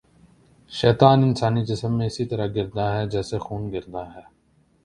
شیطان 0.71 1.23
انسانی 1.23 1.63
جسم 1.65 1.97
میں 1.97 2.05
اسی 2.05 2.25
طرح 2.25 2.47
گرداں 2.55 2.89
ہے 2.95 3.05
جیسے 3.09 3.37
خون 3.37 3.71
گرداں 3.73 4.05
ہے 4.15 4.21